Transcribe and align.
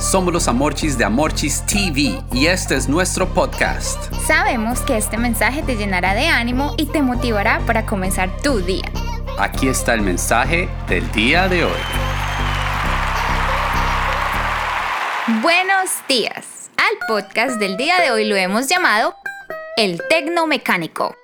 Somos 0.00 0.32
los 0.32 0.48
Amorchis 0.48 0.96
de 0.96 1.04
Amorchis 1.04 1.62
TV 1.66 2.18
y 2.32 2.46
este 2.46 2.74
es 2.74 2.88
nuestro 2.88 3.28
podcast. 3.34 4.10
Sabemos 4.26 4.80
que 4.80 4.96
este 4.96 5.18
mensaje 5.18 5.62
te 5.62 5.76
llenará 5.76 6.14
de 6.14 6.26
ánimo 6.26 6.74
y 6.78 6.86
te 6.86 7.02
motivará 7.02 7.60
para 7.66 7.84
comenzar 7.84 8.34
tu 8.40 8.60
día. 8.60 8.90
Aquí 9.38 9.68
está 9.68 9.92
el 9.92 10.00
mensaje 10.00 10.70
del 10.88 11.12
día 11.12 11.48
de 11.48 11.64
hoy. 11.64 11.80
Buenos 15.42 15.90
días. 16.08 16.70
Al 16.78 17.06
podcast 17.06 17.60
del 17.60 17.76
día 17.76 18.00
de 18.00 18.10
hoy 18.10 18.24
lo 18.24 18.36
hemos 18.36 18.68
llamado 18.68 19.14
El 19.76 20.00
Tecnomecánico. 20.08 21.14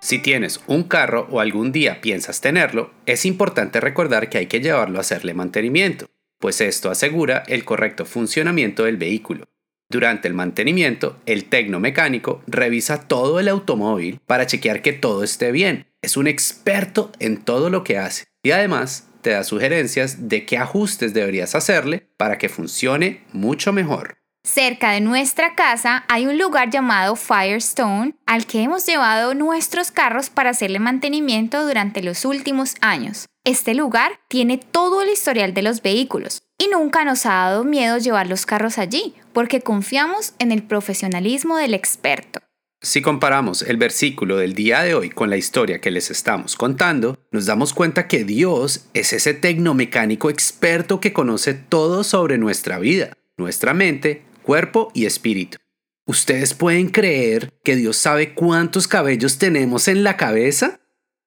Si 0.00 0.20
tienes 0.20 0.60
un 0.68 0.84
carro 0.84 1.26
o 1.30 1.40
algún 1.40 1.72
día 1.72 2.00
piensas 2.00 2.40
tenerlo, 2.40 2.92
es 3.06 3.24
importante 3.24 3.80
recordar 3.80 4.28
que 4.28 4.38
hay 4.38 4.46
que 4.46 4.60
llevarlo 4.60 4.98
a 4.98 5.00
hacerle 5.00 5.34
mantenimiento, 5.34 6.06
pues 6.44 6.60
esto 6.60 6.90
asegura 6.90 7.42
el 7.46 7.64
correcto 7.64 8.04
funcionamiento 8.04 8.84
del 8.84 8.98
vehículo. 8.98 9.46
Durante 9.90 10.28
el 10.28 10.34
mantenimiento, 10.34 11.16
el 11.24 11.46
tecnomecánico 11.46 12.42
revisa 12.46 13.08
todo 13.08 13.40
el 13.40 13.48
automóvil 13.48 14.20
para 14.26 14.44
chequear 14.44 14.82
que 14.82 14.92
todo 14.92 15.24
esté 15.24 15.52
bien. 15.52 15.86
Es 16.02 16.18
un 16.18 16.26
experto 16.26 17.10
en 17.18 17.38
todo 17.38 17.70
lo 17.70 17.82
que 17.82 17.96
hace 17.96 18.24
y 18.42 18.50
además 18.50 19.08
te 19.22 19.30
da 19.30 19.42
sugerencias 19.42 20.28
de 20.28 20.44
qué 20.44 20.58
ajustes 20.58 21.14
deberías 21.14 21.54
hacerle 21.54 22.10
para 22.18 22.36
que 22.36 22.50
funcione 22.50 23.22
mucho 23.32 23.72
mejor. 23.72 24.18
Cerca 24.46 24.90
de 24.90 25.00
nuestra 25.00 25.54
casa 25.54 26.04
hay 26.06 26.26
un 26.26 26.36
lugar 26.36 26.68
llamado 26.68 27.16
Firestone 27.16 28.14
al 28.26 28.44
que 28.44 28.62
hemos 28.62 28.84
llevado 28.84 29.34
nuestros 29.34 29.90
carros 29.90 30.28
para 30.28 30.50
hacerle 30.50 30.78
mantenimiento 30.78 31.66
durante 31.66 32.02
los 32.02 32.26
últimos 32.26 32.74
años. 32.82 33.24
Este 33.44 33.74
lugar 33.74 34.20
tiene 34.28 34.58
todo 34.58 35.00
el 35.00 35.08
historial 35.08 35.54
de 35.54 35.62
los 35.62 35.80
vehículos 35.80 36.42
y 36.58 36.68
nunca 36.68 37.06
nos 37.06 37.24
ha 37.24 37.30
dado 37.30 37.64
miedo 37.64 37.96
llevar 37.96 38.26
los 38.26 38.44
carros 38.44 38.76
allí 38.76 39.14
porque 39.32 39.62
confiamos 39.62 40.34
en 40.38 40.52
el 40.52 40.62
profesionalismo 40.62 41.56
del 41.56 41.72
experto. 41.72 42.40
Si 42.82 43.00
comparamos 43.00 43.62
el 43.62 43.78
versículo 43.78 44.36
del 44.36 44.52
día 44.52 44.82
de 44.82 44.94
hoy 44.94 45.08
con 45.08 45.30
la 45.30 45.38
historia 45.38 45.80
que 45.80 45.90
les 45.90 46.10
estamos 46.10 46.54
contando, 46.54 47.18
nos 47.32 47.46
damos 47.46 47.72
cuenta 47.72 48.08
que 48.08 48.24
Dios 48.24 48.88
es 48.92 49.14
ese 49.14 49.32
tecnomecánico 49.32 50.28
experto 50.28 51.00
que 51.00 51.14
conoce 51.14 51.54
todo 51.54 52.04
sobre 52.04 52.36
nuestra 52.36 52.78
vida, 52.78 53.14
nuestra 53.38 53.72
mente, 53.72 54.22
cuerpo 54.44 54.90
y 54.94 55.06
espíritu. 55.06 55.58
¿Ustedes 56.06 56.52
pueden 56.54 56.90
creer 56.90 57.54
que 57.64 57.76
Dios 57.76 57.96
sabe 57.96 58.34
cuántos 58.34 58.86
cabellos 58.86 59.38
tenemos 59.38 59.88
en 59.88 60.04
la 60.04 60.16
cabeza? 60.16 60.80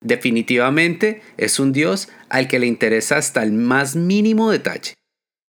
Definitivamente 0.00 1.22
es 1.36 1.58
un 1.58 1.72
Dios 1.72 2.08
al 2.28 2.48
que 2.48 2.58
le 2.58 2.66
interesa 2.66 3.16
hasta 3.16 3.42
el 3.42 3.52
más 3.52 3.94
mínimo 3.94 4.50
detalle. 4.50 4.94